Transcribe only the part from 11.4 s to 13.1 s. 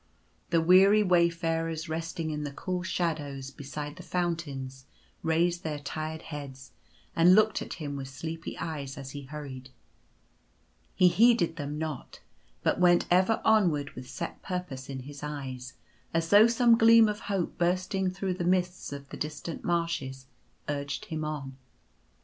them not; but went